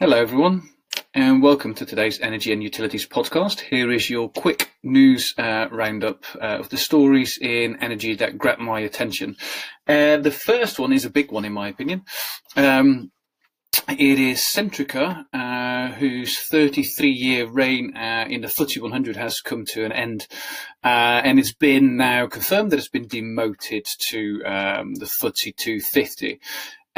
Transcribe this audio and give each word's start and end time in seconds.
Hello, 0.00 0.16
everyone, 0.16 0.70
and 1.12 1.42
welcome 1.42 1.74
to 1.74 1.84
today's 1.84 2.20
Energy 2.20 2.52
and 2.52 2.62
Utilities 2.62 3.04
podcast. 3.04 3.58
Here 3.58 3.90
is 3.90 4.08
your 4.08 4.28
quick 4.28 4.70
news 4.84 5.34
uh, 5.36 5.66
roundup 5.72 6.22
uh, 6.36 6.60
of 6.60 6.68
the 6.68 6.76
stories 6.76 7.36
in 7.36 7.74
energy 7.82 8.14
that 8.14 8.38
grabbed 8.38 8.60
my 8.60 8.78
attention. 8.78 9.36
Uh, 9.88 10.18
the 10.18 10.30
first 10.30 10.78
one 10.78 10.92
is 10.92 11.04
a 11.04 11.10
big 11.10 11.32
one, 11.32 11.44
in 11.44 11.52
my 11.52 11.66
opinion. 11.66 12.04
Um, 12.54 13.10
it 13.88 14.20
is 14.20 14.38
Centrica, 14.38 15.24
uh, 15.32 15.88
whose 15.94 16.38
33 16.38 17.10
year 17.10 17.46
reign 17.46 17.96
uh, 17.96 18.26
in 18.28 18.42
the 18.42 18.46
FTSE 18.46 18.80
100 18.80 19.16
has 19.16 19.40
come 19.40 19.64
to 19.66 19.84
an 19.84 19.90
end. 19.90 20.28
Uh, 20.84 21.22
and 21.24 21.40
it's 21.40 21.54
been 21.54 21.96
now 21.96 22.28
confirmed 22.28 22.70
that 22.70 22.78
it's 22.78 22.88
been 22.88 23.08
demoted 23.08 23.84
to 23.98 24.44
um, 24.44 24.94
the 24.94 25.06
FTSE 25.06 25.56
250. 25.56 26.38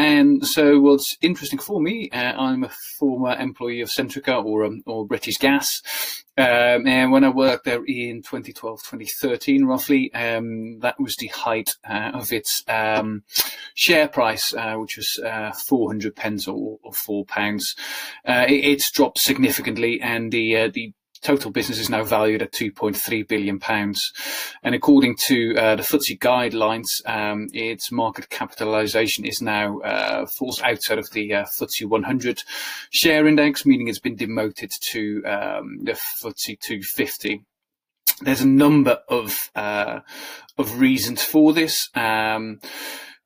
And 0.01 0.47
so, 0.47 0.81
what's 0.81 1.19
interesting 1.21 1.59
for 1.59 1.79
me, 1.79 2.09
uh, 2.11 2.33
I'm 2.33 2.65
a 2.65 2.71
former 2.99 3.37
employee 3.37 3.83
of 3.83 3.91
Centrica 3.91 4.43
or 4.43 4.65
um, 4.65 4.83
or 4.87 5.07
British 5.07 5.37
Gas, 5.37 5.83
um, 6.39 6.87
and 6.87 7.13
when 7.13 7.23
I 7.23 7.29
worked 7.29 7.67
there 7.67 7.85
in 7.85 8.23
2012, 8.23 8.81
2013, 8.81 9.67
roughly, 9.67 10.11
um, 10.15 10.79
that 10.79 10.99
was 10.99 11.17
the 11.17 11.27
height 11.27 11.73
uh, 11.87 12.13
of 12.15 12.33
its 12.33 12.65
um, 12.67 13.25
share 13.75 14.09
price, 14.09 14.55
uh, 14.55 14.77
which 14.77 14.97
was 14.97 15.21
uh, 15.23 15.53
400 15.53 16.17
pence 16.17 16.49
or, 16.49 16.79
or 16.83 16.95
four 16.95 17.27
pounds. 17.27 17.77
Uh, 18.27 18.47
it, 18.49 18.65
it's 18.65 18.91
dropped 18.91 19.19
significantly, 19.19 20.01
and 20.01 20.33
the 20.33 20.57
uh, 20.57 20.71
the 20.73 20.95
total 21.23 21.51
business 21.51 21.79
is 21.79 21.91
now 21.91 22.05
valued 22.05 22.43
at 22.43 22.53
2.3 22.53 23.27
billion 23.29 23.59
pounds. 23.59 24.13
And 24.63 24.75
according 24.75 25.17
to 25.27 25.55
uh, 25.57 25.77
the 25.77 25.83
FTSE 25.83 26.19
guidelines, 26.19 27.07
um, 27.07 27.49
its 27.53 27.93
market 27.93 28.29
capitalization 28.31 29.25
is 29.25 29.41
now 29.43 29.79
uh, 29.81 30.27
falls 30.27 30.61
outside 30.63 30.99
of 30.99 31.11
the 31.11 31.35
uh, 31.35 31.45
FTSE 31.45 31.87
100 31.87 32.43
share 32.91 33.27
index, 33.27 33.67
meaning 33.67 33.89
it's 33.89 33.99
been 33.99 34.17
demoted 34.17 34.73
to 34.81 35.23
um, 35.25 35.79
the 35.85 35.93
FTSE 35.93 36.59
250 36.61 37.45
there's 38.23 38.43
a 38.43 38.47
number 38.47 38.99
of 39.09 39.51
uh, 39.55 40.01
of 40.59 40.79
reasons 40.79 41.23
for 41.23 41.53
this. 41.53 41.89
Um, 41.95 42.61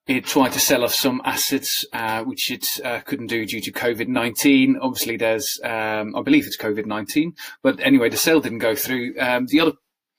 it 0.06 0.26
tried 0.26 0.52
to 0.52 0.60
sell 0.60 0.84
off 0.84 0.94
some 0.94 1.22
assets, 1.24 1.84
uh, 1.92 2.22
which 2.24 2.50
it 2.50 2.66
uh, 2.84 3.00
couldn't 3.00 3.28
do 3.28 3.46
due 3.46 3.60
to 3.60 3.72
COVID-19. 3.72 4.76
Obviously, 4.80 5.16
there's, 5.16 5.58
um, 5.64 6.14
I 6.14 6.22
believe 6.22 6.46
it's 6.46 6.58
COVID-19, 6.58 7.34
but 7.62 7.80
anyway, 7.80 8.10
the 8.10 8.16
sale 8.16 8.40
didn't 8.40 8.58
go 8.58 8.74
through. 8.74 9.14
Um, 9.18 9.46
the 9.46 9.60
other 9.60 9.72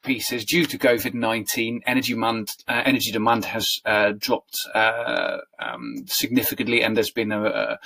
piece 0.04 0.32
is 0.32 0.46
due 0.46 0.66
to 0.66 0.78
COVID-19, 0.78 1.82
energy 1.86 2.14
demand, 2.14 2.50
uh, 2.68 2.82
energy 2.86 3.12
demand 3.12 3.46
has 3.46 3.82
uh, 3.86 4.14
dropped 4.18 4.66
uh, 4.74 5.38
um, 5.60 6.04
significantly, 6.08 6.82
and 6.82 6.98
there's 6.98 7.12
been 7.12 7.32
a, 7.32 7.44
a, 7.44 7.78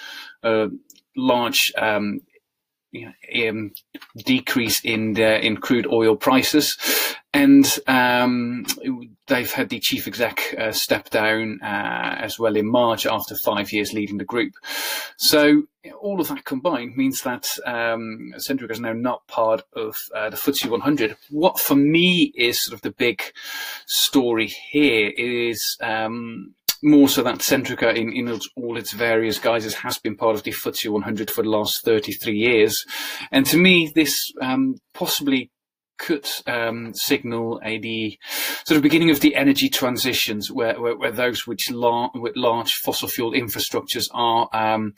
a 0.44 0.70
large 1.18 1.74
um, 1.78 2.22
you 2.92 3.06
know, 3.08 3.50
um, 3.50 3.72
decrease 4.18 4.80
in 4.86 5.14
the, 5.14 5.46
in 5.46 5.58
crude 5.58 5.88
oil 5.88 6.16
prices, 6.16 6.78
and 7.34 7.80
um, 7.88 8.66
they've 9.28 9.52
had 9.52 9.70
the 9.70 9.80
chief 9.80 10.08
exec 10.08 10.56
uh, 10.58 10.72
step 10.72 11.10
down 11.10 11.60
uh, 11.62 12.16
as 12.20 12.40
well 12.40 12.56
in 12.56 12.66
March 12.66 13.06
after 13.06 13.36
five 13.36 13.72
years 13.72 13.94
leading 13.94 14.18
the 14.18 14.26
group. 14.26 14.54
So 15.18 15.64
all 16.02 16.20
of 16.20 16.28
that 16.30 16.46
combined 16.46 16.98
means 16.98 17.22
that 17.22 17.48
um, 17.66 18.34
Centrica 18.38 18.72
is 18.72 18.80
now 18.80 18.94
not 18.94 19.28
part 19.28 19.62
of 19.76 19.96
uh, 20.16 20.32
the 20.32 20.38
FTSE 20.38 20.70
100. 20.70 21.18
What 21.30 21.60
for 21.60 21.76
me 21.76 22.34
is 22.36 22.62
sort 22.62 22.74
of 22.74 22.82
the 22.82 22.92
big 22.92 23.22
story 23.86 24.48
here 24.48 25.12
is 25.16 25.78
um, 25.82 26.56
more 26.82 27.10
so 27.10 27.22
that 27.24 27.40
Centrica 27.40 27.96
in, 27.96 28.12
in 28.12 28.40
all 28.56 28.78
its 28.78 28.92
various 28.92 29.38
guises 29.38 29.76
has 29.76 30.00
been 30.00 30.16
part 30.16 30.36
of 30.36 30.44
the 30.44 30.52
FTSE 30.52 30.90
100 30.90 31.30
for 31.30 31.44
the 31.44 31.50
last 31.50 31.84
33 31.84 32.36
years. 32.36 32.86
And 33.32 33.46
to 33.48 33.58
me, 33.58 33.92
this 33.94 34.34
um, 34.42 34.78
possibly 34.94 35.52
could 36.00 36.28
um, 36.48 36.94
signal 36.96 37.60
a 37.64 37.78
the 37.78 38.18
sort 38.66 38.78
of 38.78 38.82
beginning 38.82 39.12
of 39.12 39.20
the 39.20 39.36
energy 39.36 39.70
transitions 39.70 40.50
where, 40.50 40.80
where, 40.80 40.98
where 40.98 41.12
those 41.12 41.46
which 41.46 41.70
lar- 41.70 42.10
with 42.16 42.36
large 42.36 42.74
fossil 42.74 43.08
fuel 43.08 43.34
infrastructures 43.34 44.10
are 44.14 44.50
um, 44.54 44.96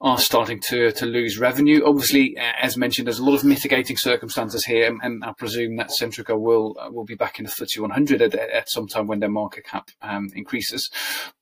are 0.00 0.18
starting 0.18 0.58
to 0.58 0.90
to 0.92 1.06
lose 1.06 1.38
revenue. 1.38 1.82
Obviously, 1.84 2.36
as 2.60 2.76
mentioned, 2.76 3.06
there's 3.06 3.18
a 3.18 3.24
lot 3.24 3.34
of 3.34 3.44
mitigating 3.44 3.96
circumstances 3.96 4.64
here, 4.64 4.86
and, 4.86 4.98
and 5.02 5.24
I 5.24 5.32
presume 5.32 5.76
that 5.76 5.90
Centrica 5.90 6.38
will 6.38 6.76
uh, 6.80 6.90
will 6.90 7.04
be 7.04 7.14
back 7.14 7.38
in 7.38 7.44
the 7.44 7.50
FTSE 7.50 7.78
100 7.78 8.22
at, 8.22 8.34
at 8.34 8.70
some 8.70 8.88
time 8.88 9.06
when 9.06 9.20
their 9.20 9.30
market 9.30 9.64
cap 9.64 9.90
um, 10.02 10.30
increases. 10.34 10.90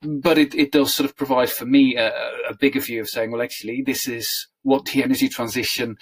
But 0.03 0.39
it, 0.39 0.55
it 0.55 0.73
does 0.73 0.95
sort 0.95 1.09
of 1.09 1.17
provide 1.17 1.51
for 1.51 1.65
me 1.65 1.97
a, 1.97 2.11
a 2.51 2.55
bigger 2.59 2.81
view 2.81 3.01
of 3.01 3.09
saying, 3.09 3.31
well, 3.31 3.43
actually, 3.43 3.83
this 3.83 4.09
is 4.09 4.49
what 4.63 4.85
the 4.87 5.03
energy 5.03 5.29
transition 5.29 5.97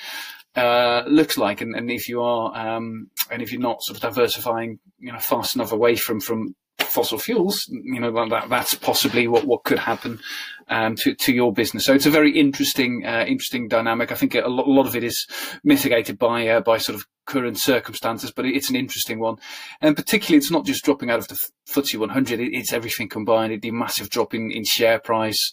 uh, 0.55 1.03
looks 1.07 1.37
like, 1.37 1.61
and, 1.61 1.75
and 1.75 1.91
if 1.91 2.09
you 2.09 2.23
are, 2.23 2.57
um, 2.57 3.11
and 3.31 3.43
if 3.43 3.53
you're 3.53 3.61
not 3.61 3.83
sort 3.83 3.97
of 3.97 4.03
diversifying, 4.03 4.79
you 4.99 5.13
know, 5.13 5.19
fast 5.19 5.55
enough 5.55 5.73
away 5.73 5.97
from 5.97 6.21
from 6.21 6.55
fossil 6.87 7.19
fuels, 7.19 7.69
you 7.69 8.01
know, 8.01 8.11
that 8.29 8.49
that's 8.49 8.75
possibly 8.75 9.29
what 9.29 9.47
what 9.47 9.65
could 9.65 9.79
happen 9.79 10.21
um, 10.69 10.97
to 10.97 11.15
to 11.15 11.33
your 11.33 11.53
business. 11.53 11.85
So 11.85 11.95
it's 11.95 12.07
a 12.07 12.11
very 12.11 12.31
interesting 12.31 13.05
uh, 13.05 13.25
interesting 13.27 13.69
dynamic. 13.69 14.13
I 14.13 14.15
think 14.15 14.35
a 14.35 14.49
lot, 14.49 14.67
a 14.67 14.71
lot 14.71 14.87
of 14.87 14.97
it 14.97 15.05
is 15.05 15.27
mitigated 15.63 16.19
by 16.19 16.49
uh, 16.49 16.61
by 16.61 16.79
sort 16.79 16.97
of 16.97 17.07
current 17.27 17.59
circumstances, 17.59 18.31
but 18.31 18.47
it's 18.47 18.71
an 18.71 18.77
interesting 18.77 19.19
one. 19.19 19.37
And 19.81 19.97
particularly, 19.97 20.39
it's 20.39 20.51
not 20.51 20.65
just 20.65 20.85
dropping 20.85 21.11
out 21.11 21.19
of 21.19 21.29
the 21.29 21.35
FTSE 21.69 21.99
100; 21.99 22.41
it's 22.41 22.73
everything 22.73 23.09
combined. 23.09 23.53
It 23.53 23.63
The 23.63 23.71
massive 23.71 24.11
drop 24.11 24.35
in, 24.35 24.51
in 24.51 24.65
share 24.65 24.99
price, 24.99 25.53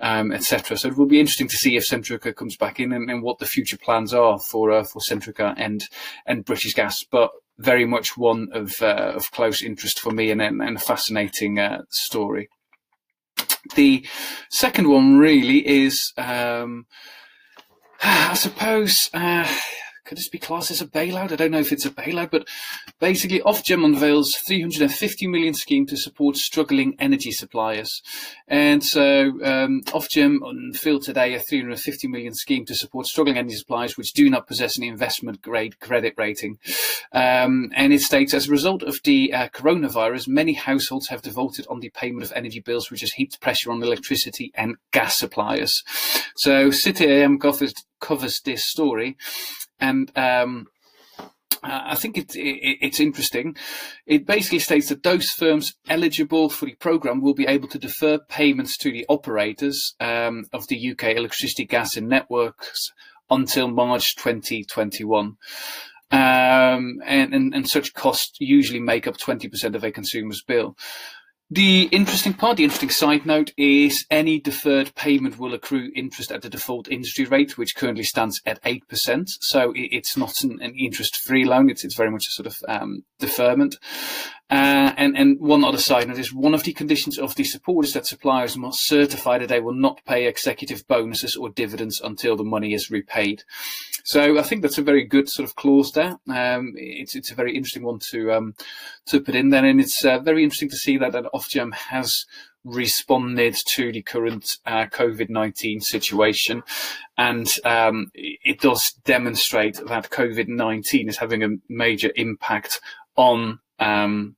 um, 0.00 0.32
etc. 0.32 0.76
So 0.76 0.88
it 0.88 0.96
will 0.96 1.06
be 1.06 1.20
interesting 1.20 1.48
to 1.48 1.56
see 1.56 1.76
if 1.76 1.88
Centrica 1.88 2.34
comes 2.34 2.56
back 2.56 2.80
in 2.80 2.92
and, 2.92 3.10
and 3.10 3.22
what 3.22 3.38
the 3.38 3.46
future 3.46 3.78
plans 3.78 4.14
are 4.14 4.38
for 4.38 4.70
uh, 4.70 4.84
for 4.84 5.00
Centrica 5.00 5.54
and 5.56 5.84
and 6.26 6.44
British 6.44 6.74
Gas. 6.74 7.04
But 7.04 7.30
very 7.58 7.84
much 7.84 8.16
one 8.16 8.48
of 8.52 8.80
uh, 8.82 9.12
of 9.14 9.30
close 9.30 9.62
interest 9.62 10.00
for 10.00 10.10
me 10.10 10.30
and, 10.30 10.40
and 10.40 10.76
a 10.76 10.80
fascinating 10.80 11.58
uh, 11.58 11.82
story. 11.90 12.48
The 13.74 14.06
second 14.50 14.88
one 14.88 15.18
really 15.18 15.66
is. 15.66 16.12
Um, 16.16 16.86
I 18.02 18.34
suppose 18.34 19.08
uh, 19.14 19.48
could 20.04 20.18
this 20.18 20.28
be 20.28 20.38
classed 20.38 20.70
as 20.70 20.80
a 20.80 20.86
bailout? 20.86 21.32
I 21.32 21.36
don't 21.36 21.50
know 21.50 21.60
if 21.60 21.72
it's 21.72 21.86
a 21.86 21.90
bailout, 21.90 22.30
but 22.30 22.46
basically 22.98 23.40
Ofgem 23.40 23.84
unveils 23.84 24.34
350 24.46 25.26
million 25.26 25.54
scheme 25.54 25.86
to 25.86 25.96
support 25.96 26.36
struggling 26.36 26.96
energy 26.98 27.30
suppliers. 27.30 28.02
And 28.48 28.82
so 28.82 29.28
um, 29.44 29.82
Ofgem 29.86 30.38
unveiled 30.42 31.02
today 31.02 31.34
a 31.34 31.40
350 31.40 32.08
million 32.08 32.34
scheme 32.34 32.64
to 32.66 32.74
support 32.74 33.06
struggling 33.06 33.38
energy 33.38 33.56
suppliers 33.56 33.96
which 33.96 34.12
do 34.12 34.28
not 34.28 34.46
possess 34.46 34.76
an 34.76 34.84
investment 34.84 35.40
grade 35.40 35.78
credit 35.80 36.14
rating. 36.16 36.58
Um, 37.12 37.70
and 37.74 37.92
it 37.92 38.00
states, 38.00 38.34
as 38.34 38.48
a 38.48 38.52
result 38.52 38.82
of 38.82 39.00
the 39.04 39.32
uh, 39.32 39.48
coronavirus, 39.48 40.28
many 40.28 40.54
households 40.54 41.08
have 41.08 41.22
defaulted 41.22 41.66
on 41.68 41.80
the 41.80 41.90
payment 41.90 42.24
of 42.24 42.32
energy 42.32 42.60
bills, 42.60 42.90
which 42.90 43.02
has 43.02 43.12
heaped 43.12 43.40
pressure 43.40 43.70
on 43.70 43.82
electricity 43.82 44.50
and 44.54 44.76
gas 44.92 45.16
suppliers. 45.18 45.82
So 46.36 46.70
City 46.70 47.06
AM 47.06 47.38
covers, 47.38 47.74
covers 48.00 48.40
this 48.40 48.64
story 48.64 49.16
and 49.82 50.10
um, 50.16 50.68
I 51.62 51.94
think 51.96 52.16
it, 52.16 52.34
it, 52.34 52.78
it's 52.80 53.00
interesting. 53.00 53.56
It 54.06 54.26
basically 54.26 54.60
states 54.60 54.88
that 54.88 55.02
those 55.02 55.30
firms 55.30 55.74
eligible 55.88 56.48
for 56.48 56.66
the 56.66 56.74
program 56.76 57.20
will 57.20 57.34
be 57.34 57.46
able 57.46 57.68
to 57.68 57.78
defer 57.78 58.18
payments 58.18 58.76
to 58.78 58.90
the 58.90 59.04
operators 59.08 59.94
um, 60.00 60.44
of 60.52 60.68
the 60.68 60.92
UK 60.92 61.16
electricity, 61.16 61.64
gas, 61.64 61.96
and 61.96 62.08
networks 62.08 62.90
until 63.28 63.68
March 63.68 64.16
2021. 64.16 65.36
Um, 66.10 67.00
and, 67.06 67.34
and, 67.34 67.54
and 67.54 67.68
such 67.68 67.94
costs 67.94 68.36
usually 68.38 68.80
make 68.80 69.06
up 69.06 69.16
20% 69.16 69.74
of 69.74 69.82
a 69.82 69.90
consumer's 69.90 70.42
bill. 70.42 70.76
The 71.54 71.82
interesting 71.92 72.32
part, 72.32 72.56
the 72.56 72.64
interesting 72.64 72.88
side 72.88 73.26
note 73.26 73.52
is 73.58 74.06
any 74.10 74.40
deferred 74.40 74.94
payment 74.94 75.38
will 75.38 75.52
accrue 75.52 75.92
interest 75.94 76.32
at 76.32 76.40
the 76.40 76.48
default 76.48 76.88
industry 76.88 77.26
rate, 77.26 77.58
which 77.58 77.76
currently 77.76 78.04
stands 78.04 78.40
at 78.46 78.62
8%. 78.62 79.28
So 79.42 79.74
it's 79.76 80.16
not 80.16 80.42
an, 80.44 80.62
an 80.62 80.74
interest 80.78 81.18
free 81.18 81.44
loan. 81.44 81.68
It's, 81.68 81.84
it's 81.84 81.94
very 81.94 82.10
much 82.10 82.26
a 82.26 82.30
sort 82.30 82.46
of 82.46 82.56
um, 82.68 83.04
deferment. 83.18 83.76
Uh, 84.50 84.92
and, 84.98 85.16
and 85.16 85.40
one 85.40 85.64
other 85.64 85.78
side 85.78 86.08
note 86.08 86.18
is 86.18 86.32
one 86.32 86.52
of 86.52 86.64
the 86.64 86.74
conditions 86.74 87.18
of 87.18 87.34
the 87.36 87.44
support 87.44 87.86
is 87.86 87.94
that 87.94 88.06
suppliers 88.06 88.56
must 88.56 88.86
certify 88.86 89.38
that 89.38 89.48
they 89.48 89.60
will 89.60 89.74
not 89.74 90.04
pay 90.04 90.26
executive 90.26 90.86
bonuses 90.86 91.36
or 91.36 91.48
dividends 91.48 92.00
until 92.04 92.36
the 92.36 92.44
money 92.44 92.74
is 92.74 92.90
repaid. 92.90 93.44
So 94.04 94.38
I 94.38 94.42
think 94.42 94.62
that's 94.62 94.78
a 94.78 94.82
very 94.82 95.04
good 95.04 95.28
sort 95.28 95.48
of 95.48 95.56
clause 95.56 95.92
there. 95.92 96.18
Um, 96.28 96.74
it's 96.76 97.14
it's 97.14 97.30
a 97.30 97.36
very 97.36 97.56
interesting 97.56 97.84
one 97.84 98.00
to 98.10 98.32
um, 98.32 98.54
to 99.06 99.20
put 99.20 99.34
in 99.34 99.50
there, 99.50 99.64
and 99.64 99.80
it's 99.80 100.04
uh, 100.04 100.18
very 100.18 100.42
interesting 100.42 100.70
to 100.70 100.76
see 100.76 100.98
that 100.98 101.12
that 101.12 101.32
Ofgem 101.32 101.72
has 101.72 102.26
responded 102.64 103.56
to 103.66 103.92
the 103.92 104.02
current 104.02 104.58
uh, 104.66 104.86
COVID 104.86 105.30
19 105.30 105.80
situation. 105.80 106.62
And 107.16 107.48
um, 107.64 108.10
it 108.14 108.60
does 108.60 108.92
demonstrate 109.04 109.76
that 109.86 110.10
COVID 110.10 110.48
19 110.48 111.08
is 111.08 111.18
having 111.18 111.42
a 111.42 111.56
major 111.68 112.10
impact 112.16 112.80
on 113.16 113.60
um, 113.82 114.36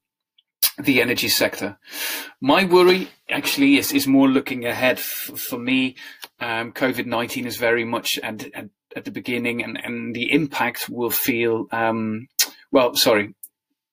the 0.78 1.00
energy 1.00 1.28
sector. 1.28 1.78
My 2.40 2.64
worry 2.64 3.08
actually 3.30 3.76
is, 3.76 3.92
is 3.92 4.06
more 4.06 4.28
looking 4.28 4.64
ahead. 4.64 4.98
For 4.98 5.58
me, 5.58 5.96
um, 6.40 6.72
COVID 6.72 7.06
19 7.06 7.46
is 7.46 7.56
very 7.56 7.84
much 7.84 8.18
at, 8.18 8.44
at, 8.54 8.70
at, 8.96 9.04
the 9.04 9.10
beginning, 9.10 9.62
and, 9.62 9.78
and 9.82 10.14
the 10.14 10.32
impact 10.32 10.88
will 10.88 11.10
feel, 11.10 11.66
um, 11.70 12.28
well, 12.72 12.94
sorry. 12.94 13.34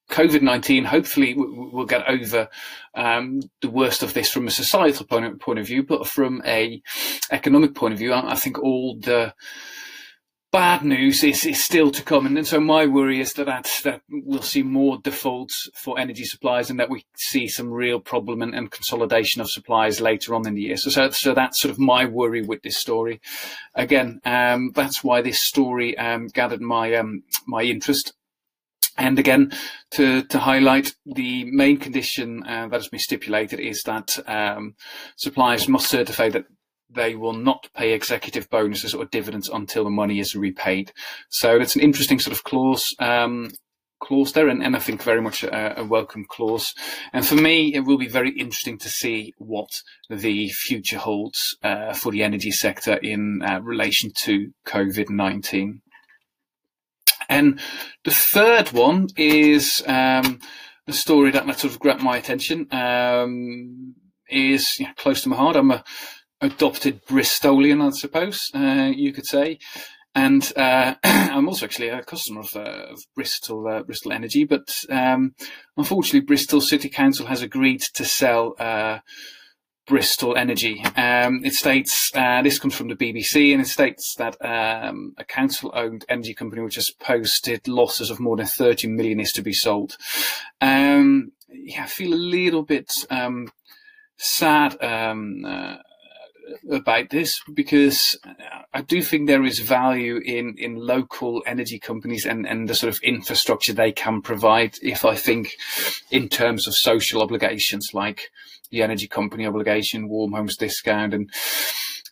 COVID 0.10 0.42
19, 0.42 0.84
hopefully 0.84 1.34
we'll 1.38 1.86
get 1.86 2.06
over 2.06 2.50
um, 2.96 3.40
the 3.62 3.70
worst 3.70 4.04
of 4.04 4.14
this 4.14 4.30
from 4.30 4.46
a 4.46 4.52
societal 4.52 5.06
point, 5.06 5.58
of 5.58 5.66
view, 5.66 5.84
but 5.84 6.06
from 6.06 6.42
a 6.46 6.82
economic 7.32 7.76
point 7.76 7.94
of 7.94 8.00
view, 8.00 8.14
I 8.14 8.36
think 8.36 8.60
all 8.60 8.98
the 9.00 9.34
bad 10.52 10.84
news 10.84 11.24
is, 11.24 11.46
is 11.46 11.64
still 11.64 11.92
to 11.92 12.04
come. 12.04 12.26
And, 12.26 12.38
and 12.38 12.46
so 12.46 12.60
my 12.60 12.86
worry 12.86 13.22
is 13.22 13.34
that, 13.34 13.46
that, 13.46 13.72
that 13.84 14.02
we'll 14.10 14.42
see 14.42 14.64
more 14.64 14.98
defaults 14.98 15.70
for 15.74 15.98
energy 15.98 16.26
supplies 16.26 16.70
and 16.70 16.80
that 16.80 16.90
we 16.90 17.06
see 17.16 17.48
some 17.48 17.72
real 17.72 18.00
problem 18.00 18.42
and, 18.42 18.54
and 18.54 18.70
consolidation 18.70 19.42
of 19.42 19.50
supplies 19.50 20.02
later 20.02 20.36
on 20.36 20.46
in 20.48 20.56
the 20.56 20.64
year. 20.64 20.78
So, 20.78 20.90
so, 20.90 21.10
so, 21.12 21.34
that's 21.34 21.60
sort 21.60 21.72
of 21.72 21.80
my 21.80 22.06
worry 22.06 22.42
with 22.42 22.62
this 22.64 22.78
story. 22.78 23.22
Again, 23.76 24.20
um, 24.26 24.72
that's 24.76 25.04
why 25.04 25.22
this 25.22 25.42
story 25.42 25.98
um, 25.98 26.28
gathered 26.28 26.62
my 26.62 26.96
um, 26.96 27.24
my 27.48 27.64
interest. 27.64 28.14
And 28.98 29.18
again, 29.18 29.52
to, 29.92 30.24
to 30.24 30.40
highlight 30.40 30.96
the 31.06 31.46
main 31.46 31.78
condition 31.78 32.44
uh, 32.44 32.68
that 32.68 32.82
has 32.82 32.90
been 32.90 33.00
stipulated 33.00 33.60
is 33.60 33.84
that 33.84 34.20
um, 34.28 34.76
suppliers 35.16 35.68
must 35.68 35.90
certify 35.90 36.30
that 36.30 36.46
they 36.94 37.16
will 37.16 37.34
not 37.34 37.70
pay 37.76 37.94
executive 37.94 38.50
bonuses 38.50 38.94
or 38.94 39.06
dividends 39.06 39.50
until 39.50 39.84
the 39.84 39.90
money 39.90 40.20
is 40.20 40.36
repaid. 40.36 40.92
So 41.30 41.58
that's 41.58 41.76
an 41.76 41.82
interesting 41.82 42.20
sort 42.20 42.36
of 42.36 42.44
clause. 42.44 42.96
Um, 43.00 43.52
clause 44.02 44.34
there, 44.34 44.50
and, 44.50 44.64
and 44.64 44.76
I 44.76 44.80
think 44.80 45.04
very 45.04 45.22
much 45.22 45.44
a, 45.44 45.80
a, 45.80 45.86
welcome 45.86 46.26
clause. 46.28 46.74
And 47.14 47.26
for 47.26 47.36
me, 47.36 47.74
it 47.76 47.82
will 47.82 48.00
be 48.00 48.08
very 48.08 48.32
interesting 48.32 48.80
to 48.80 48.90
see 48.90 49.34
what 49.38 49.84
the 50.10 50.50
future 50.50 50.98
holds 50.98 51.56
uh, 51.64 51.94
for 51.94 52.12
the 52.12 52.24
energy 52.24 52.50
sector 52.52 52.96
in 52.96 53.44
uh, 53.44 53.62
relation 53.62 54.12
to 54.24 54.54
COVID 54.66 55.10
19. 55.10 55.82
And 57.30 57.60
the 58.04 58.12
third 58.12 58.74
one 58.74 59.08
is 59.16 59.84
um, 59.86 60.40
a 60.88 60.94
story 60.94 61.32
that 61.32 61.46
sort 61.60 61.72
of 61.72 61.80
grabbed 61.80 62.02
my 62.02 62.18
attention. 62.18 62.68
Um, 62.74 63.96
is 64.32 64.80
you 64.80 64.88
know, 64.88 64.94
close 64.96 65.22
to 65.22 65.30
my 65.30 65.36
heart. 65.36 65.56
I'm 65.56 65.72
a 65.72 65.84
adopted 66.42 67.06
Bristolian, 67.06 67.86
I 67.86 67.92
suppose 67.92 68.50
uh, 68.54 68.92
you 68.94 69.14
could 69.14 69.26
say. 69.26 69.60
And 70.14 70.52
uh, 70.58 70.96
I'm 71.04 71.48
also 71.48 71.66
actually 71.66 71.90
a 71.90 72.04
customer 72.04 72.42
of, 72.42 72.56
uh, 72.56 72.92
of 72.92 73.00
Bristol 73.16 73.68
uh, 73.68 73.84
Bristol 73.84 74.12
Energy, 74.12 74.44
but 74.44 74.68
um, 74.90 75.36
unfortunately, 75.78 76.26
Bristol 76.26 76.60
City 76.60 76.90
Council 76.90 77.28
has 77.28 77.42
agreed 77.42 77.82
to 77.94 78.04
sell 78.04 78.56
uh, 78.60 79.00
Bristol 79.88 80.36
Energy. 80.36 80.84
Um, 80.98 81.46
it 81.46 81.54
states 81.54 82.12
uh, 82.14 82.42
this 82.42 82.60
comes 82.60 82.76
from 82.76 82.90
the 82.90 82.96
BBC, 82.96 83.54
and 83.54 83.62
it 83.62 83.68
states 83.68 84.16
that 84.18 84.36
um, 84.44 85.14
a 85.18 85.24
council-owned 85.24 86.04
energy 86.10 86.34
company 86.34 86.62
which 86.62 86.76
has 86.76 86.92
posted 86.92 87.68
losses 87.68 88.10
of 88.10 88.20
more 88.20 88.36
than 88.36 88.46
30 88.46 88.88
million 88.88 89.20
is 89.22 89.32
to 89.32 89.42
be 89.42 89.54
sold. 89.54 89.96
Um, 90.60 91.32
yeah, 91.50 91.84
I 91.84 91.88
feel 91.88 92.14
a 92.14 92.16
little 92.16 92.64
bit 92.64 92.92
um, 93.10 93.50
sad 94.18 94.82
um, 94.84 95.46
uh, 95.46 95.78
about 96.72 97.10
this 97.10 97.42
because 97.54 98.18
I 98.74 98.82
do 98.82 99.02
think 99.02 99.28
there 99.28 99.44
is 99.44 99.60
value 99.60 100.18
in, 100.24 100.56
in 100.58 100.76
local 100.76 101.44
energy 101.46 101.80
companies 101.80 102.26
and, 102.26 102.48
and 102.48 102.68
the 102.68 102.76
sort 102.76 102.94
of 102.94 103.00
infrastructure 103.04 103.74
they 103.74 103.92
can 103.92 104.22
provide. 104.22 104.78
If 104.82 105.06
I 105.06 105.16
think 105.16 105.56
in 106.10 106.30
terms 106.30 106.68
of 106.68 106.76
social 106.76 107.22
obligations 107.22 107.92
like 107.94 108.30
the 108.72 108.82
energy 108.82 109.08
company 109.08 109.46
obligation, 109.46 110.10
warm 110.10 110.34
homes 110.34 110.58
discount, 110.58 111.14
and 111.14 111.30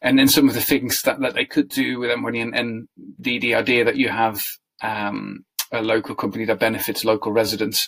and 0.01 0.18
then 0.18 0.27
some 0.27 0.47
of 0.47 0.56
the 0.56 0.62
things 0.62 1.01
that, 1.01 1.19
that 1.19 1.33
they 1.33 1.45
could 1.45 1.69
do 1.69 2.00
with 2.00 2.09
that 2.09 2.19
money, 2.19 2.42
and, 2.42 2.56
and 2.56 2.88
the 3.18 3.39
the 3.39 3.56
idea 3.56 3.85
that 3.85 3.95
you 3.95 4.09
have 4.09 4.42
um, 4.81 5.45
a 5.71 5.81
local 5.81 6.15
company 6.15 6.45
that 6.45 6.59
benefits 6.59 7.06
local 7.06 7.31
residents. 7.31 7.88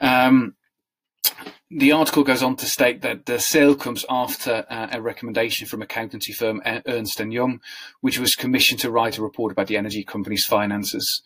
Um, 0.00 0.54
the 1.74 1.92
article 1.92 2.22
goes 2.22 2.42
on 2.42 2.56
to 2.56 2.66
state 2.66 3.00
that 3.00 3.24
the 3.24 3.40
sale 3.40 3.74
comes 3.74 4.04
after 4.10 4.66
uh, 4.68 4.88
a 4.92 5.00
recommendation 5.00 5.66
from 5.66 5.80
accountancy 5.80 6.32
firm 6.32 6.60
Ernst 6.86 7.18
Young, 7.18 7.60
which 8.00 8.18
was 8.18 8.36
commissioned 8.36 8.80
to 8.80 8.90
write 8.90 9.16
a 9.16 9.22
report 9.22 9.52
about 9.52 9.68
the 9.68 9.78
energy 9.78 10.04
company's 10.04 10.44
finances. 10.44 11.22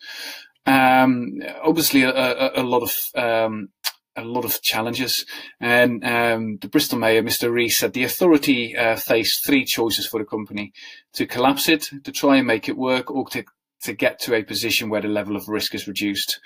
Um, 0.65 1.41
obviously, 1.63 2.03
a, 2.03 2.11
a, 2.11 2.61
a, 2.61 2.63
lot 2.63 2.83
of 2.83 2.93
um, 3.21 3.69
a 4.15 4.23
lot 4.23 4.45
of 4.45 4.61
challenges, 4.61 5.25
and 5.59 6.03
um, 6.05 6.57
the 6.57 6.69
Bristol 6.69 6.99
Mayor, 6.99 7.23
Mr. 7.23 7.51
Rees, 7.51 7.77
said 7.77 7.93
the 7.93 8.03
authority 8.03 8.75
uh, 8.75 8.95
faced 8.95 9.45
three 9.45 9.65
choices 9.65 10.07
for 10.07 10.19
the 10.19 10.25
company: 10.25 10.71
to 11.13 11.25
collapse 11.25 11.67
it, 11.67 11.89
to 12.03 12.11
try 12.11 12.37
and 12.37 12.47
make 12.47 12.69
it 12.69 12.77
work, 12.77 13.11
or 13.11 13.27
to 13.29 13.43
to 13.87 13.93
get 13.93 14.19
to 14.19 14.35
a 14.35 14.43
position 14.43 14.89
where 14.89 15.01
the 15.01 15.07
level 15.07 15.35
of 15.35 15.47
risk 15.47 15.73
is 15.73 15.87
reduced. 15.87 16.39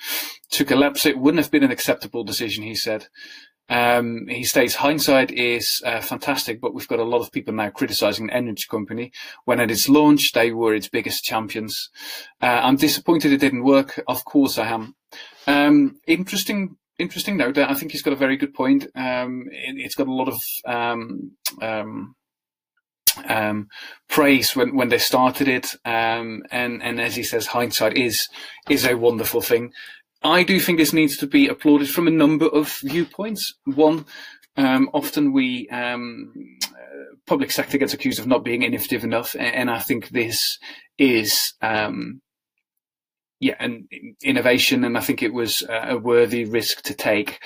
To 0.52 0.64
collapse 0.64 1.06
it 1.06 1.18
wouldn't 1.18 1.44
have 1.44 1.52
been 1.52 1.64
an 1.64 1.72
acceptable 1.72 2.24
decision, 2.24 2.64
he 2.64 2.76
said. 2.76 3.08
Um, 3.68 4.28
he 4.28 4.44
states 4.44 4.76
hindsight 4.76 5.32
is 5.32 5.82
uh, 5.86 6.02
fantastic, 6.02 6.62
but 6.62 6.74
we've 6.74 6.88
got 6.88 7.00
a 7.00 7.04
lot 7.04 7.22
of 7.22 7.32
people 7.32 7.54
now 7.54 7.70
criticizing 7.70 8.28
the 8.28 8.34
energy 8.36 8.66
company 8.70 9.12
when 9.46 9.60
at 9.60 9.72
its 9.72 9.90
launch 9.90 10.34
they 10.34 10.52
were 10.52 10.76
its 10.76 10.90
biggest 10.90 11.24
champions. 11.24 11.90
Uh, 12.42 12.60
I'm 12.64 12.76
disappointed 12.76 13.32
it 13.32 13.40
didn't 13.40 13.64
work. 13.64 14.00
Of 14.08 14.24
course 14.26 14.58
I 14.58 14.68
am. 14.68 14.96
Um, 15.48 15.96
interesting, 16.06 16.76
interesting 17.00 17.38
note. 17.38 17.58
I 17.58 17.74
think 17.74 17.92
he's 17.92 18.04
got 18.04 18.14
a 18.14 18.18
very 18.18 18.38
good 18.38 18.54
point. 18.54 18.88
Um, 18.94 19.46
it, 19.52 19.82
has 19.84 19.96
got 19.96 20.08
a 20.08 20.14
lot 20.14 20.28
of 20.28 20.42
um, 23.18 23.24
um, 23.25 23.38
um, 23.38 23.68
praise 24.10 24.56
when, 24.56 24.75
when 24.75 24.90
they 24.90 24.98
started 24.98 25.48
it, 25.48 25.75
and 25.86 26.46
and 26.52 27.02
as 27.02 27.16
he 27.16 27.24
says, 27.24 27.48
hindsight 27.48 27.98
is 27.98 28.28
is 28.69 28.86
a 28.86 28.96
wonderful 28.96 29.42
thing. 29.42 29.72
I 30.24 30.44
do 30.44 30.60
think 30.60 30.78
this 30.78 30.94
needs 30.94 31.18
to 31.18 31.28
be 31.28 31.48
applauded 31.48 31.90
from 31.90 32.08
a 32.08 32.12
number 32.12 32.46
of 32.46 32.78
viewpoints. 32.84 33.56
One, 33.66 34.06
um, 34.56 34.90
often 34.94 35.34
we 35.34 35.68
um, 35.69 36.31
uh, 36.66 37.16
public 37.25 37.52
sector 37.52 37.78
gets 37.78 37.94
accused 37.94 38.19
of 38.19 38.28
not 38.28 38.44
being 38.44 38.62
innovative 38.62 39.04
enough, 39.04 39.36
and, 39.38 39.69
I 39.69 39.80
think 39.80 40.10
this 40.10 40.60
is 40.98 41.54
um, 41.62 42.22
yeah, 43.40 43.56
an 43.60 43.88
innovation, 44.24 44.84
and 44.84 44.96
I 44.96 45.02
think 45.02 45.24
it 45.24 45.34
was 45.34 45.63
a 45.68 45.98
worthy 45.98 46.46
risk 46.46 46.84
to 46.84 46.94
take. 46.94 47.40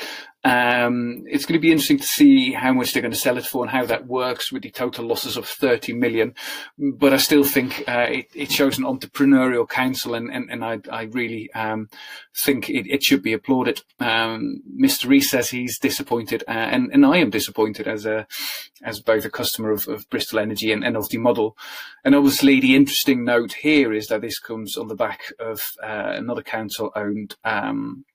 Um, 0.46 1.24
it's 1.26 1.44
going 1.44 1.60
to 1.60 1.62
be 1.62 1.72
interesting 1.72 1.98
to 1.98 2.06
see 2.06 2.52
how 2.52 2.72
much 2.72 2.94
they're 2.94 3.02
going 3.02 3.12
to 3.12 3.18
sell 3.18 3.40
it 3.40 3.48
for 3.48 3.64
and 3.64 3.72
how 3.72 3.84
that 3.88 4.06
works 4.06 4.52
with 4.52 4.62
the 4.62 4.70
total 4.70 5.06
losses 5.06 5.38
of 5.38 5.48
30 5.48 5.94
million. 5.94 6.36
But 6.78 7.14
I 7.14 7.18
still 7.18 7.44
think 7.44 7.84
uh, 7.88 8.06
it, 8.10 8.28
it, 8.36 8.52
shows 8.52 8.78
an 8.78 8.84
entrepreneurial 8.84 9.68
council, 9.68 10.14
and, 10.14 10.32
and, 10.32 10.52
and 10.52 10.64
I, 10.64 10.82
I 10.92 11.04
really 11.06 11.52
um, 11.54 11.90
think 12.36 12.70
it, 12.70 12.86
it, 12.88 13.02
should 13.02 13.24
be 13.24 13.34
applauded. 13.34 13.82
Um, 14.00 14.62
Mr. 14.80 15.10
Rees 15.10 15.32
says 15.32 15.50
he's 15.50 15.80
disappointed, 15.80 16.44
uh, 16.48 16.52
and, 16.52 16.92
and 16.94 17.08
I 17.08 17.18
am 17.18 17.32
disappointed 17.32 17.88
as 17.88 18.06
a 18.06 18.28
as 18.84 19.00
both 19.00 19.26
a 19.26 19.32
customer 19.32 19.72
of, 19.72 19.88
of 19.88 20.08
Bristol 20.12 20.38
Energy 20.38 20.72
and, 20.72 20.84
and, 20.84 20.96
of 20.96 21.10
the 21.10 21.18
model. 21.18 21.58
And 22.04 22.14
obviously, 22.14 22.60
the 22.60 22.76
interesting 22.76 23.26
note 23.26 23.54
here 23.54 23.92
is 23.92 24.10
that 24.10 24.22
this 24.22 24.38
comes 24.38 24.78
on 24.78 24.90
the 24.90 24.96
back 24.96 25.22
of 25.40 25.72
uh, 25.82 26.14
another 26.16 26.44
council-owned. 26.44 27.36
Um, 27.44 28.06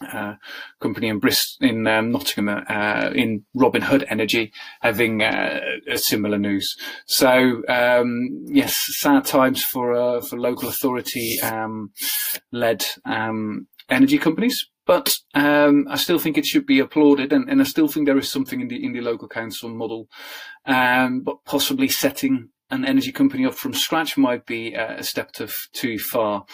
uh, 0.00 0.34
company 0.80 1.08
in 1.08 1.18
Bristol, 1.18 1.68
in 1.68 1.86
um, 1.86 2.12
Nottingham, 2.12 2.64
uh, 2.68 3.10
in 3.14 3.44
Robin 3.54 3.82
Hood 3.82 4.04
Energy, 4.08 4.52
having 4.80 5.22
uh, 5.22 5.60
a 5.88 5.98
similar 5.98 6.38
news. 6.38 6.76
So 7.06 7.62
um, 7.68 8.44
yes, 8.46 8.76
sad 8.98 9.24
times 9.24 9.62
for 9.64 9.94
uh, 9.94 10.20
for 10.20 10.38
local 10.38 10.68
authority 10.68 11.40
um, 11.40 11.92
led 12.52 12.84
um, 13.04 13.66
energy 13.88 14.18
companies. 14.18 14.68
But 14.86 15.14
um, 15.34 15.86
I 15.88 15.96
still 15.96 16.18
think 16.18 16.36
it 16.36 16.46
should 16.46 16.66
be 16.66 16.80
applauded, 16.80 17.32
and, 17.32 17.48
and, 17.48 17.60
I 17.60 17.64
still 17.64 17.86
think 17.86 18.06
there 18.06 18.18
is 18.18 18.28
something 18.28 18.60
in 18.60 18.68
the 18.68 18.84
in 18.84 18.92
the 18.92 19.00
local 19.00 19.28
council 19.28 19.68
model. 19.68 20.08
Um, 20.66 21.20
but 21.20 21.44
possibly 21.44 21.88
setting 21.88 22.48
an 22.70 22.84
energy 22.84 23.12
company 23.12 23.46
up 23.46 23.54
from 23.54 23.74
scratch 23.74 24.16
might 24.16 24.46
be 24.46 24.74
a 24.74 25.02
step 25.02 25.32
too 25.72 25.98
far. 25.98 26.44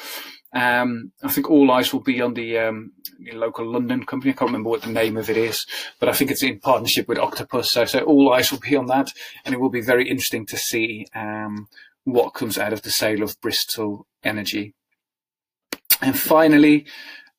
Um, 0.56 1.12
I 1.22 1.28
think 1.28 1.50
all 1.50 1.70
eyes 1.70 1.92
will 1.92 2.00
be 2.00 2.22
on 2.22 2.32
the, 2.32 2.58
um, 2.58 2.92
the, 3.20 3.32
local 3.32 3.70
London 3.70 4.06
company. 4.06 4.32
I 4.32 4.34
can't 4.34 4.48
remember 4.48 4.70
what 4.70 4.80
the 4.80 4.90
name 4.90 5.18
of 5.18 5.28
it 5.28 5.36
is, 5.36 5.66
but 6.00 6.08
I 6.08 6.12
think 6.12 6.30
it's 6.30 6.42
in 6.42 6.60
partnership 6.60 7.08
with 7.08 7.18
Octopus. 7.18 7.70
So, 7.70 7.84
so 7.84 8.00
all 8.00 8.32
eyes 8.32 8.50
will 8.50 8.60
be 8.60 8.74
on 8.74 8.86
that, 8.86 9.12
and 9.44 9.54
it 9.54 9.60
will 9.60 9.68
be 9.68 9.82
very 9.82 10.08
interesting 10.08 10.46
to 10.46 10.56
see 10.56 11.08
um, 11.14 11.68
what 12.04 12.30
comes 12.30 12.56
out 12.56 12.72
of 12.72 12.80
the 12.80 12.90
sale 12.90 13.22
of 13.22 13.38
Bristol 13.42 14.06
Energy. 14.24 14.74
And 16.00 16.18
finally, 16.18 16.86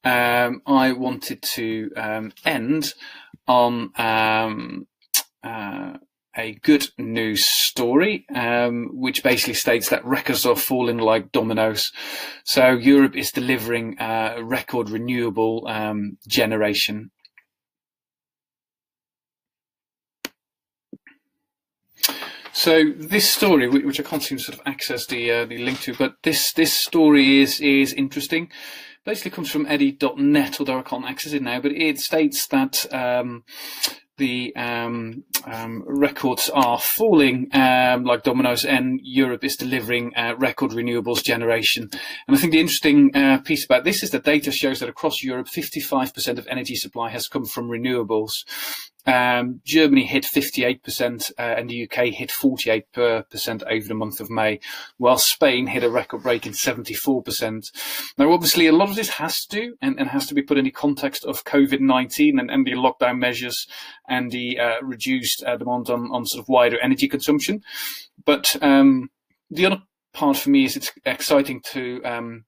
um, 0.03 0.61
I 0.67 0.91
wanted 0.91 1.41
to 1.41 1.89
um, 1.97 2.33
end 2.45 2.93
on 3.47 3.89
um, 3.97 4.85
uh, 5.43 5.93
a 6.37 6.53
good 6.63 6.87
news 6.97 7.45
story, 7.45 8.25
um, 8.33 8.89
which 8.93 9.23
basically 9.23 9.55
states 9.55 9.89
that 9.89 10.05
records 10.05 10.45
are 10.45 10.55
falling 10.55 10.99
like 10.99 11.31
dominoes. 11.31 11.91
So 12.43 12.71
Europe 12.71 13.15
is 13.15 13.31
delivering 13.31 13.99
uh, 13.99 14.37
record 14.41 14.89
renewable 14.89 15.67
um, 15.67 16.17
generation. 16.27 17.11
So 22.53 22.91
this 22.97 23.29
story, 23.29 23.67
which 23.67 23.99
I 23.99 24.03
can't 24.03 24.23
seem 24.23 24.39
to 24.39 24.43
sort 24.43 24.57
of 24.57 24.63
access 24.65 25.05
the 25.05 25.31
uh, 25.31 25.45
the 25.45 25.59
link 25.59 25.79
to, 25.81 25.93
but 25.93 26.15
this 26.23 26.53
this 26.53 26.73
story 26.73 27.39
is 27.39 27.61
is 27.61 27.93
interesting. 27.93 28.51
Basically, 29.05 29.31
comes 29.31 29.51
from 29.51 29.67
edie.net, 29.67 30.59
although 30.59 30.79
I 30.79 30.81
can't 30.81 31.05
access 31.05 31.33
it 31.33 31.43
now. 31.43 31.61
But 31.61 31.73
it 31.73 31.99
states 31.99 32.47
that. 32.47 32.91
Um, 32.91 33.43
the 34.17 34.55
um, 34.55 35.23
um, 35.45 35.83
records 35.87 36.49
are 36.49 36.79
falling 36.79 37.49
um, 37.53 38.03
like 38.03 38.23
dominoes, 38.23 38.65
and 38.65 38.99
Europe 39.03 39.43
is 39.43 39.55
delivering 39.55 40.15
uh, 40.15 40.35
record 40.37 40.71
renewables 40.71 41.23
generation. 41.23 41.89
And 42.27 42.35
I 42.35 42.39
think 42.39 42.51
the 42.51 42.59
interesting 42.59 43.15
uh, 43.15 43.39
piece 43.39 43.65
about 43.65 43.83
this 43.83 44.03
is 44.03 44.11
that 44.11 44.23
data 44.23 44.51
shows 44.51 44.79
that 44.79 44.89
across 44.89 45.23
Europe, 45.23 45.47
55% 45.47 46.37
of 46.37 46.47
energy 46.47 46.75
supply 46.75 47.09
has 47.09 47.27
come 47.27 47.45
from 47.45 47.69
renewables. 47.69 48.43
Um, 49.07 49.61
Germany 49.63 50.05
hit 50.05 50.25
58% 50.25 51.31
uh, 51.39 51.41
and 51.41 51.69
the 51.69 51.85
UK 51.85 52.07
hit 52.07 52.29
48% 52.29 53.63
over 53.63 53.87
the 53.87 53.93
month 53.93 54.19
of 54.19 54.29
May, 54.29 54.59
while 54.97 55.17
Spain 55.17 55.67
hit 55.67 55.85
a 55.85 55.89
record 55.89 56.23
breaking 56.23 56.51
74%. 56.51 57.71
Now, 58.17 58.33
obviously, 58.33 58.67
a 58.67 58.73
lot 58.73 58.89
of 58.89 58.97
this 58.97 59.11
has 59.11 59.45
to 59.45 59.61
do 59.61 59.77
and, 59.81 59.97
and 59.97 60.09
has 60.09 60.27
to 60.27 60.33
be 60.33 60.41
put 60.41 60.57
in 60.57 60.65
the 60.65 60.71
context 60.71 61.23
of 61.23 61.45
COVID-19 61.45 62.37
and, 62.37 62.51
and, 62.51 62.67
the 62.67 62.73
lockdown 62.73 63.17
measures 63.17 63.65
and 64.07 64.31
the 64.31 64.59
uh, 64.59 64.81
reduced 64.81 65.43
uh, 65.43 65.57
demand 65.57 65.89
on, 65.89 66.09
on 66.11 66.25
sort 66.25 66.43
of 66.43 66.49
wider 66.49 66.79
energy 66.79 67.07
consumption. 67.07 67.61
But 68.25 68.55
um, 68.61 69.09
the 69.49 69.65
other 69.65 69.81
part 70.13 70.37
for 70.37 70.49
me 70.49 70.65
is 70.65 70.75
it's 70.75 70.91
exciting 71.05 71.61
to 71.73 72.01
um, 72.03 72.45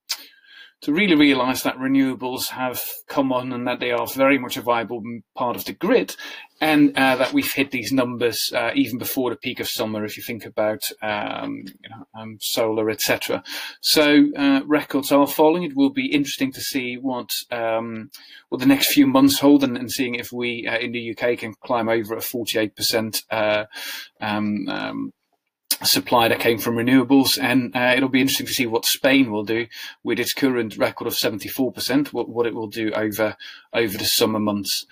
to 0.82 0.94
really 0.94 1.16
realise 1.16 1.64
that 1.64 1.78
renewables 1.78 2.48
have 2.50 2.82
come 3.08 3.34
on 3.34 3.52
and 3.52 3.68
that 3.68 3.80
they 3.80 3.92
are 3.92 4.08
very 4.08 4.38
much 4.38 4.56
a 4.56 4.62
viable 4.62 5.04
part 5.36 5.58
of 5.58 5.66
the 5.66 5.74
grid, 5.74 6.16
and 6.62 6.98
uh, 6.98 7.16
that 7.18 7.34
we've 7.34 7.52
hit 7.52 7.72
these 7.72 7.92
numbers 7.92 8.52
uh, 8.56 8.72
even 8.76 8.98
before 8.98 9.30
the 9.30 9.36
peak 9.36 9.60
of 9.60 9.68
summer. 9.68 10.06
If 10.06 10.16
you 10.16 10.24
think 10.24 10.46
about 10.46 10.84
um, 11.02 11.64
you 11.66 11.90
know, 11.90 12.08
um, 12.20 12.38
solar, 12.40 12.90
etc., 12.90 13.44
so 13.82 14.28
uh, 14.38 14.62
records 14.66 15.12
are 15.12 15.28
falling. 15.28 15.64
It 15.64 15.76
will 15.76 15.90
be 15.90 16.14
interesting 16.14 16.54
to 16.54 16.62
see 16.62 16.96
what 16.96 17.32
um, 17.52 18.10
what 18.48 18.60
the 18.60 18.68
next 18.68 18.94
few 18.94 19.06
months 19.06 19.40
hold, 19.40 19.64
and, 19.64 19.78
and 19.78 19.92
seeing 19.92 20.16
if 20.16 20.32
we 20.32 20.66
uh, 20.66 20.80
in 20.80 20.94
the 20.94 21.12
UK 21.12 21.40
can 21.40 21.54
climb 21.64 21.90
over 21.90 22.16
a 22.16 22.22
48 22.22 22.76
percent 22.76 23.24
uh, 23.30 23.66
um, 24.22 24.68
um, 24.70 25.14
supply 25.84 26.28
that 26.28 26.40
came 26.40 26.58
from 26.58 26.76
renewables, 26.76 27.38
and 27.42 27.76
uh, 27.76 27.94
it'll 27.96 28.10
be 28.10 28.22
interesting 28.22 28.48
to 28.48 28.54
see 28.54 28.66
what 28.66 28.86
Spain 28.86 29.32
will 29.32 29.44
do 29.44 29.68
with 30.04 30.20
its 30.20 30.34
current 30.34 30.78
record 30.78 31.08
of 31.08 31.14
74%, 31.14 32.14
what, 32.14 32.30
what 32.30 32.46
it 32.46 32.56
will 32.56 32.68
do 32.68 32.92
over 32.92 33.36
over 33.74 33.98
the 33.98 34.06
summer 34.06 34.40
months. 34.40 34.86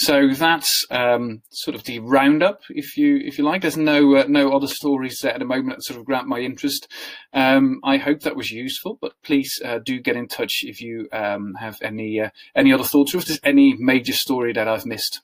So 0.00 0.32
that's 0.32 0.86
um, 0.92 1.42
sort 1.50 1.74
of 1.74 1.82
the 1.82 1.98
roundup, 1.98 2.62
if 2.70 2.96
you 2.96 3.16
if 3.16 3.36
you 3.36 3.42
like. 3.42 3.62
There's 3.62 3.76
no 3.76 4.14
uh, 4.14 4.26
no 4.28 4.52
other 4.52 4.68
stories 4.68 5.24
at 5.24 5.40
the 5.40 5.44
moment 5.44 5.70
that 5.76 5.82
sort 5.82 5.98
of 5.98 6.06
grab 6.06 6.24
my 6.26 6.38
interest. 6.38 6.86
Um, 7.32 7.80
I 7.82 7.96
hope 7.96 8.20
that 8.20 8.36
was 8.36 8.52
useful, 8.52 8.96
but 9.00 9.14
please 9.24 9.60
uh, 9.64 9.80
do 9.84 9.98
get 10.00 10.16
in 10.16 10.28
touch 10.28 10.62
if 10.62 10.80
you 10.80 11.08
um, 11.10 11.54
have 11.58 11.78
any 11.82 12.20
uh, 12.20 12.30
any 12.54 12.72
other 12.72 12.84
thoughts 12.84 13.12
or 13.12 13.18
if 13.18 13.26
there's 13.26 13.40
any 13.42 13.74
major 13.76 14.12
story 14.12 14.52
that 14.52 14.68
I've 14.68 14.86
missed. 14.86 15.20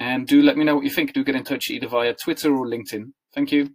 And 0.00 0.26
do 0.26 0.40
let 0.40 0.56
me 0.56 0.64
know 0.64 0.76
what 0.76 0.84
you 0.84 0.90
think. 0.90 1.12
Do 1.12 1.22
get 1.22 1.36
in 1.36 1.44
touch 1.44 1.68
either 1.68 1.86
via 1.86 2.14
Twitter 2.14 2.56
or 2.56 2.66
LinkedIn. 2.66 3.12
Thank 3.34 3.52
you. 3.52 3.74